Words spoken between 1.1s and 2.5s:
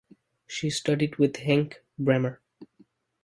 with Henk Bremmer.